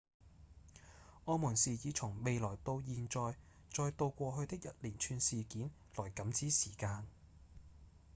[1.25, 3.35] 我們是以從未來到現在、
[3.71, 7.05] 再到過去的一連串事件來感知時間